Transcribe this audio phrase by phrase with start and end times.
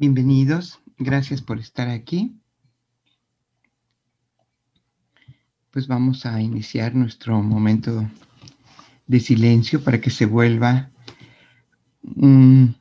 [0.00, 2.34] Bienvenidos, gracias por estar aquí.
[5.70, 8.08] Pues vamos a iniciar nuestro momento
[9.06, 10.90] de silencio para que se vuelva
[12.02, 12.74] una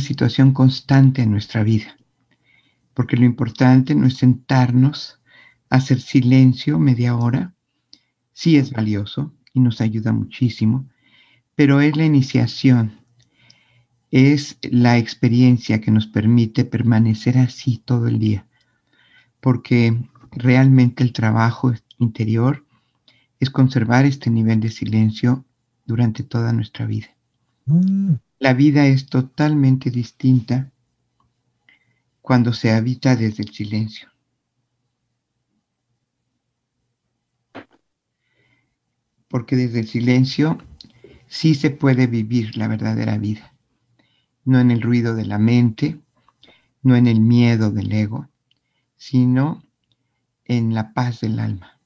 [0.00, 1.96] situación constante en nuestra vida.
[2.92, 5.22] Porque lo importante no es sentarnos
[5.70, 7.54] a hacer silencio media hora.
[8.34, 10.90] Sí es valioso y nos ayuda muchísimo,
[11.54, 13.05] pero es la iniciación
[14.10, 18.46] es la experiencia que nos permite permanecer así todo el día,
[19.40, 19.96] porque
[20.30, 22.64] realmente el trabajo interior
[23.40, 25.44] es conservar este nivel de silencio
[25.84, 27.08] durante toda nuestra vida.
[27.66, 28.14] Mm.
[28.38, 30.70] La vida es totalmente distinta
[32.20, 34.08] cuando se habita desde el silencio.
[39.28, 40.58] Porque desde el silencio
[41.26, 43.55] sí se puede vivir la verdadera vida
[44.46, 46.00] no en el ruido de la mente,
[46.82, 48.28] no en el miedo del ego,
[48.96, 49.62] sino
[50.44, 51.80] en la paz del alma.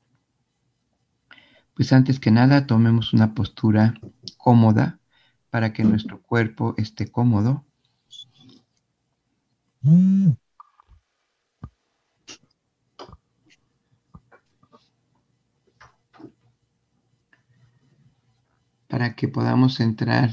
[1.75, 3.95] Pues antes que nada, tomemos una postura
[4.37, 5.01] cómoda
[5.49, 7.65] para que nuestro cuerpo esté cómodo.
[18.87, 20.31] Para que podamos entrar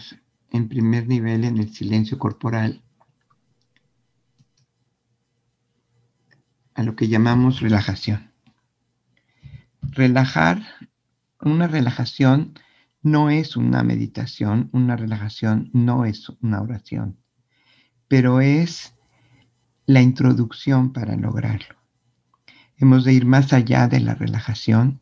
[0.57, 2.83] en primer nivel en el silencio corporal,
[6.73, 8.31] a lo que llamamos relajación.
[9.81, 10.61] Relajar,
[11.39, 12.53] una relajación
[13.01, 17.19] no es una meditación, una relajación no es una oración,
[18.07, 18.95] pero es
[19.85, 21.75] la introducción para lograrlo.
[22.77, 25.01] Hemos de ir más allá de la relajación,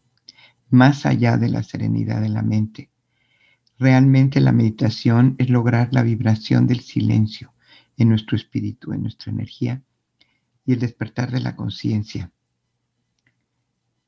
[0.70, 2.90] más allá de la serenidad de la mente
[3.78, 7.53] Realmente la meditación es lograr la vibración del silencio
[7.97, 9.84] en nuestro espíritu, en nuestra energía
[10.66, 12.31] y el despertar de la conciencia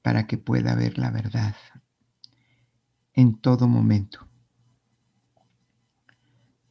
[0.01, 1.55] para que pueda ver la verdad
[3.13, 4.27] en todo momento.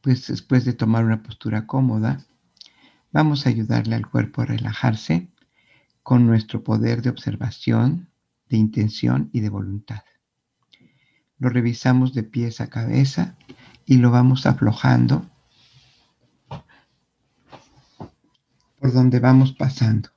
[0.01, 2.25] Pues después de tomar una postura cómoda,
[3.11, 5.29] vamos a ayudarle al cuerpo a relajarse
[6.01, 8.09] con nuestro poder de observación,
[8.49, 10.03] de intención y de voluntad.
[11.39, 13.35] Lo revisamos de pies a cabeza
[13.85, 15.29] y lo vamos aflojando
[18.79, 20.09] por donde vamos pasando.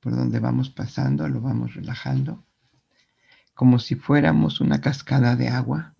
[0.00, 2.46] Por donde vamos pasando lo vamos relajando
[3.56, 5.94] como si fuéramos una cascada de agua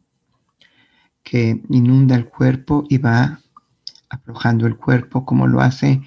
[1.22, 3.41] que inunda el cuerpo y va
[4.10, 6.03] aflojando el cuerpo como lo hace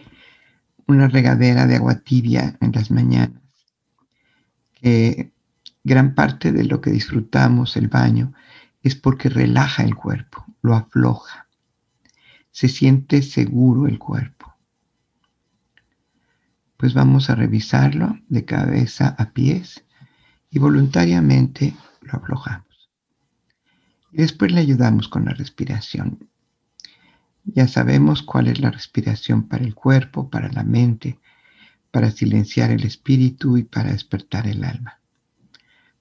[0.86, 3.42] una regadera de agua tibia en las mañanas,
[4.76, 5.34] que
[5.84, 8.34] Gran parte de lo que disfrutamos el baño
[8.84, 11.48] es porque relaja el cuerpo, lo afloja.
[12.52, 14.56] Se siente seguro el cuerpo.
[16.78, 19.84] Pues vamos a revisarlo de cabeza a pies
[20.50, 22.90] y voluntariamente lo aflojamos.
[24.12, 26.30] Y después le ayudamos con la respiración.
[27.44, 31.20] Ya sabemos cuál es la respiración para el cuerpo, para la mente,
[31.92, 34.99] para silenciar el espíritu y para despertar el alma.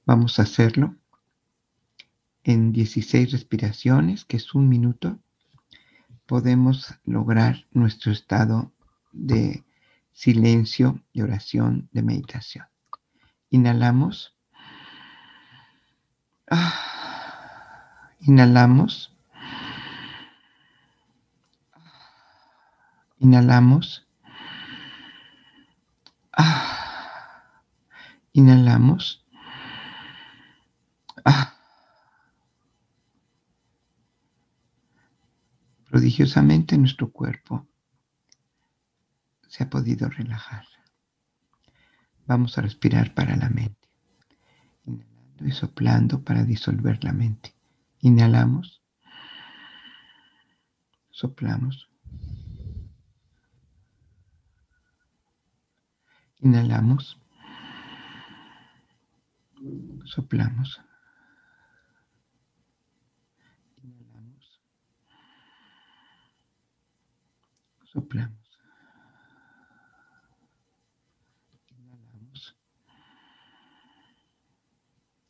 [0.08, 0.96] Vamos a hacerlo
[2.42, 5.18] en 16 respiraciones, que es un minuto.
[6.24, 8.72] Podemos lograr nuestro estado
[9.12, 9.66] de
[10.12, 12.64] silencio, de oración, de meditación.
[13.50, 14.34] Inhalamos.
[18.20, 19.14] Inhalamos.
[23.18, 24.06] Inhalamos.
[28.32, 29.27] Inhalamos.
[35.88, 37.66] Prodigiosamente nuestro cuerpo
[39.48, 40.64] se ha podido relajar.
[42.26, 43.88] Vamos a respirar para la mente.
[44.84, 47.54] Inhalando y soplando para disolver la mente.
[48.00, 48.82] Inhalamos.
[51.10, 51.88] Soplamos.
[56.40, 57.18] Inhalamos.
[60.04, 60.80] Soplamos.
[67.98, 68.60] Soplamos.
[71.68, 72.56] Inhalamos.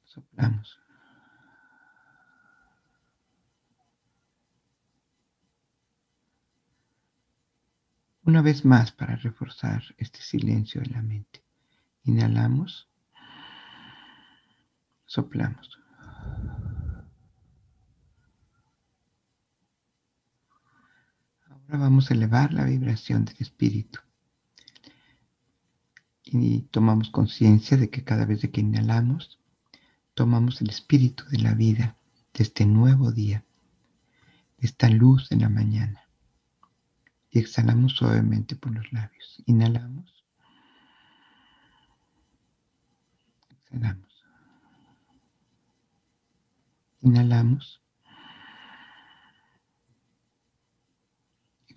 [0.04, 0.78] Soplamos.
[8.24, 11.42] Una vez más para reforzar este silencio de la mente.
[12.04, 12.86] Inhalamos.
[15.06, 15.78] Soplamos.
[21.68, 24.00] Ahora vamos a elevar la vibración del espíritu.
[26.24, 29.38] Y tomamos conciencia de que cada vez que inhalamos,
[30.14, 31.94] tomamos el espíritu de la vida,
[32.32, 33.44] de este nuevo día,
[34.56, 36.08] de esta luz de la mañana.
[37.30, 39.42] Y exhalamos suavemente por los labios.
[39.44, 40.24] Inhalamos.
[43.50, 44.24] Exhalamos.
[47.02, 47.82] Inhalamos.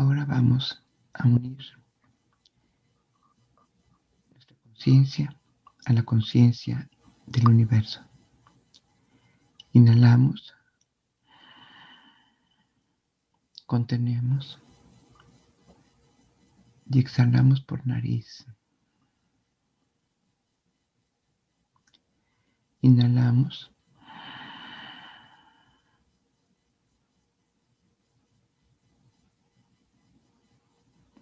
[0.00, 0.82] Ahora vamos
[1.12, 1.58] a unir
[4.30, 5.38] nuestra conciencia
[5.84, 6.88] a la conciencia
[7.26, 8.00] del universo.
[9.72, 10.54] Inhalamos,
[13.66, 14.58] contenemos
[16.86, 18.46] y exhalamos por nariz.
[22.80, 23.70] Inhalamos.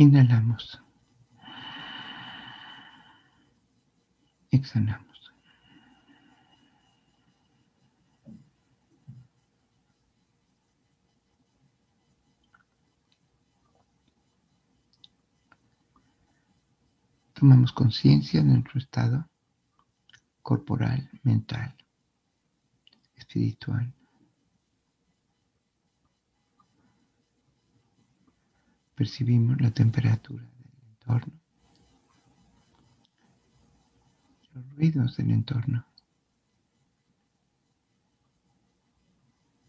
[0.00, 0.80] Inhalamos.
[4.50, 5.30] Exhalamos.
[17.34, 19.28] Tomamos conciencia de nuestro estado
[20.42, 21.76] corporal, mental,
[23.16, 23.92] espiritual.
[29.00, 31.40] Percibimos la temperatura del entorno,
[34.52, 35.86] los ruidos del entorno.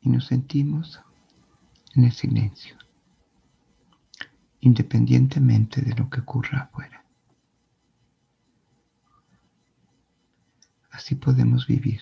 [0.02, 1.00] Y nos sentimos
[1.96, 2.76] en el silencio,
[4.60, 7.06] independientemente de lo que ocurra afuera.
[10.90, 12.02] Así podemos vivir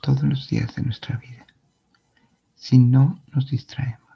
[0.00, 1.44] todos los días de nuestra vida
[2.54, 4.09] si no nos distraemos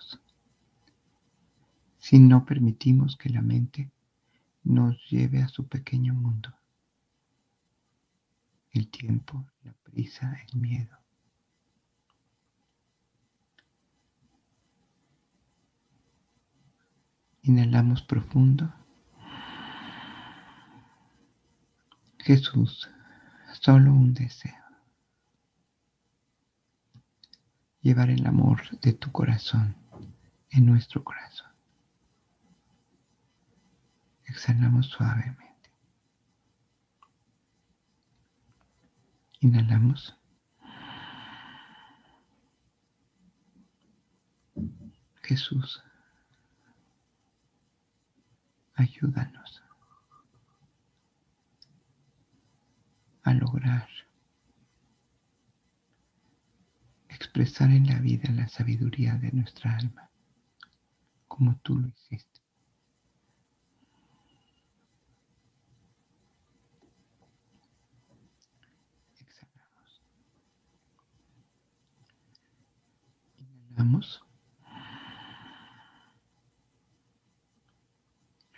[2.04, 3.90] si no permitimos que la mente
[4.62, 6.54] nos lleve a su pequeño mundo.
[8.72, 10.98] El tiempo, la prisa, el miedo.
[17.40, 18.70] Inhalamos profundo.
[22.18, 22.90] Jesús,
[23.62, 24.52] solo un deseo.
[27.80, 29.74] Llevar el amor de tu corazón
[30.50, 31.43] en nuestro corazón.
[34.26, 35.70] Exhalamos suavemente.
[39.40, 40.16] Inhalamos.
[45.22, 45.82] Jesús,
[48.74, 49.62] ayúdanos
[53.22, 53.88] a lograr
[57.08, 60.10] expresar en la vida la sabiduría de nuestra alma,
[61.26, 62.43] como tú lo hiciste.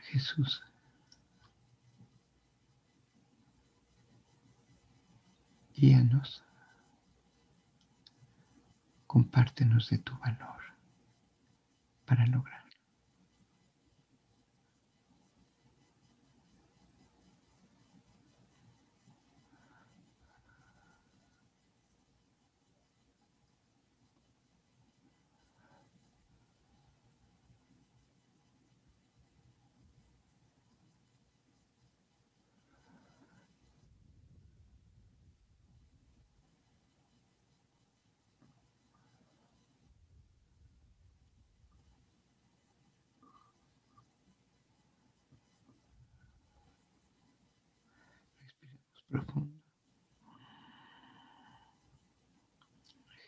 [0.07, 0.62] Jesús.
[5.75, 6.43] Guíanos.
[9.07, 10.62] Compártenos de tu valor
[12.05, 12.64] para lograr.
[49.09, 49.55] Profundo.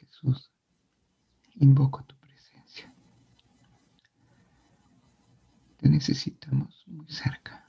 [0.00, 0.50] Jesús,
[1.54, 2.92] invoco tu presencia.
[5.76, 7.67] Te necesitamos muy cerca.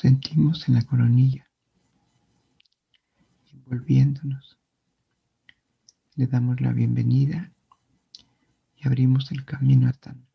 [0.00, 1.44] Sentimos en la coronilla,
[3.52, 4.56] envolviéndonos.
[6.14, 7.52] Le damos la bienvenida
[8.76, 10.27] y abrimos el camino hasta nuestro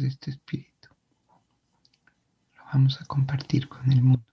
[0.00, 0.88] de este espíritu.
[2.56, 4.24] Lo vamos a compartir con el mundo.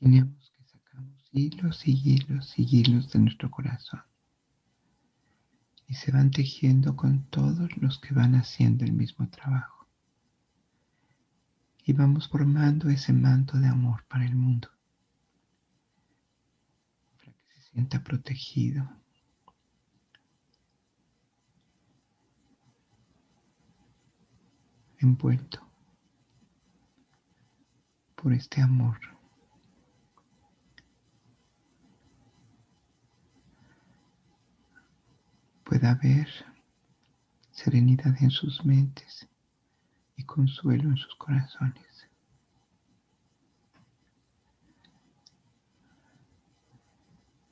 [0.00, 4.02] Imaginemos que sacamos hilos y hilos y hilos de nuestro corazón
[5.92, 9.86] y se van tejiendo con todos los que van haciendo el mismo trabajo.
[11.84, 14.70] Y vamos formando ese manto de amor para el mundo,
[17.16, 18.88] para que se sienta protegido,
[25.02, 25.60] envuelto
[28.14, 28.98] por este amor.
[35.64, 36.28] Pueda haber
[37.50, 39.28] serenidad en sus mentes
[40.16, 42.08] y consuelo en sus corazones.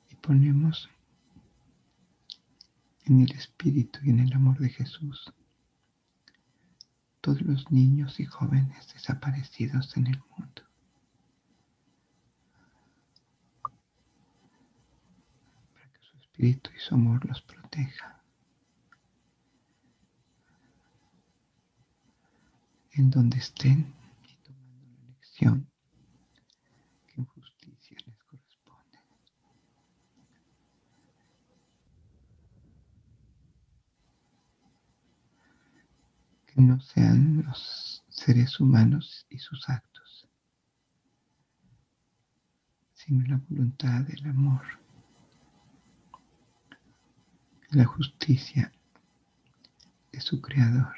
[0.09, 0.89] Y ponemos
[3.05, 5.33] en el Espíritu y en el amor de Jesús
[7.21, 10.63] todos los niños y jóvenes desaparecidos en el mundo.
[15.73, 18.19] Para que su espíritu y su amor los proteja.
[22.93, 23.93] En donde estén
[24.27, 25.71] y tomando la lección
[27.07, 28.99] que en justicia les corresponde.
[36.47, 40.27] Que no sean los seres humanos y sus actos,
[42.93, 44.61] sino la voluntad del amor,
[47.69, 48.71] la justicia
[50.11, 50.95] de su Creador.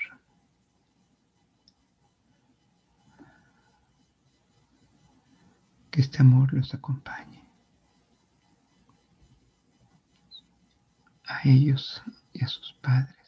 [5.94, 7.48] que este amor los acompañe.
[11.28, 12.02] A ellos
[12.34, 13.23] y a sus padres,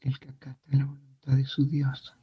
[0.00, 2.16] El que acata la voluntad de su Dios.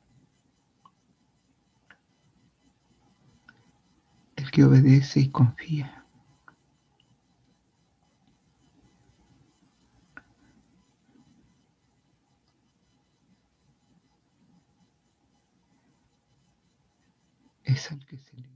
[4.35, 6.05] El que obedece y confía.
[17.63, 18.49] Es el que se le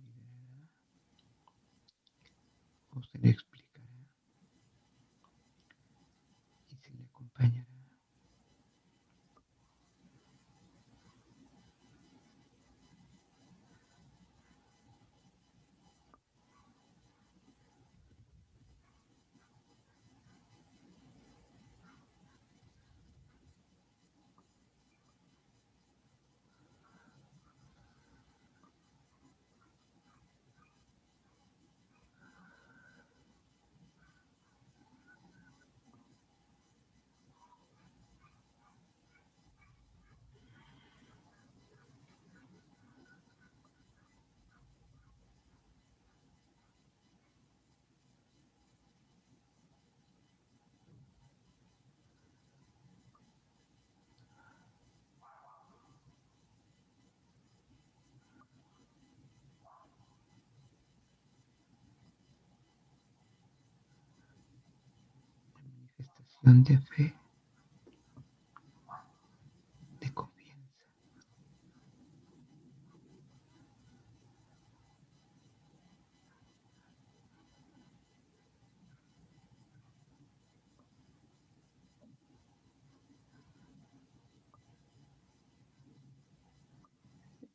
[66.44, 67.14] oración de fe,
[70.02, 70.86] de confianza.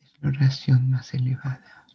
[0.03, 1.88] Es la oración más elevada.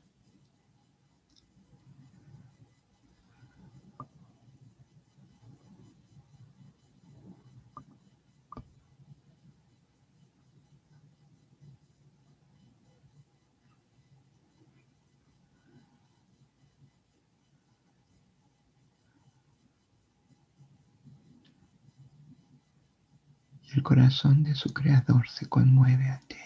[23.74, 26.43] El corazón de su creador se conmueve ante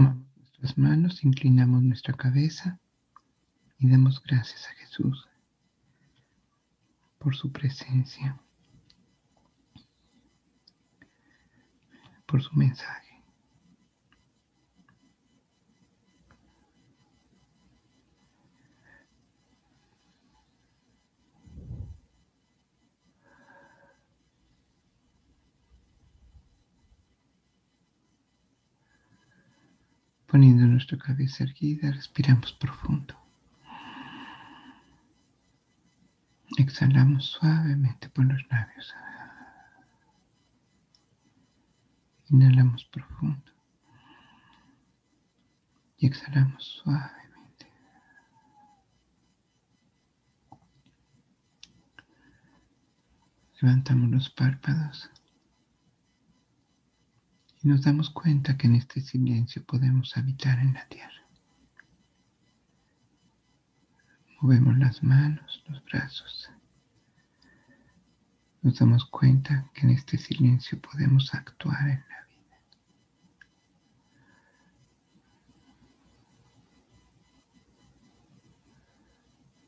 [0.00, 0.16] ella.
[0.36, 2.78] nuestras manos, inclinamos nuestra cabeza
[3.78, 5.26] y damos gracias a Jesús
[7.18, 8.40] por su presencia,
[12.26, 13.09] por su mensaje.
[30.30, 33.16] Poniendo nuestra cabeza erguida, respiramos profundo.
[36.56, 38.94] Exhalamos suavemente por los labios.
[42.28, 43.50] Inhalamos profundo.
[45.98, 47.66] Y exhalamos suavemente.
[53.60, 55.10] Levantamos los párpados.
[57.62, 61.10] Y nos damos cuenta que en este silencio podemos habitar en la tierra.
[64.40, 66.50] Movemos las manos, los brazos.
[68.62, 72.60] Nos damos cuenta que en este silencio podemos actuar en la vida.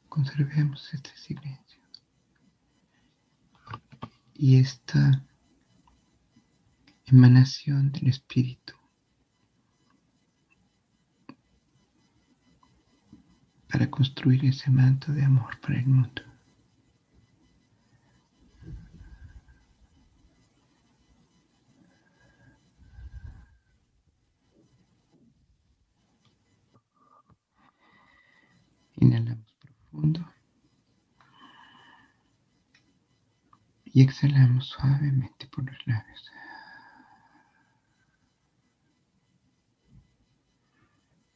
[0.09, 1.83] Conservemos este silencio.
[4.35, 5.23] Y esta
[7.13, 8.73] emanación del Espíritu
[13.71, 16.23] para construir ese manto de amor para el mundo.
[28.97, 30.33] Inhalamos profundo
[33.85, 36.31] y exhalamos suavemente por los labios.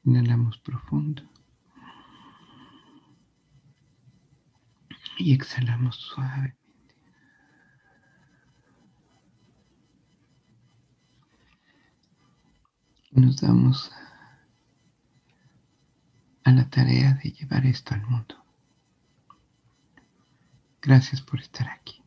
[0.07, 1.23] Inhalamos profundo.
[5.19, 6.67] Y exhalamos suavemente.
[13.17, 13.91] nos damos
[16.45, 18.37] a la tarea de llevar esto al mundo.
[20.83, 22.06] Gracias por estar aquí.